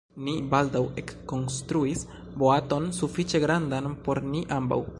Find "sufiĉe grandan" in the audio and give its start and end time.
3.01-3.91